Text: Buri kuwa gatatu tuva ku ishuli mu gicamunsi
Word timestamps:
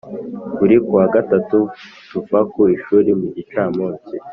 Buri 0.57 0.75
kuwa 0.85 1.05
gatatu 1.15 1.57
tuva 2.09 2.39
ku 2.51 2.61
ishuli 2.75 3.09
mu 3.19 3.27
gicamunsi 3.35 4.15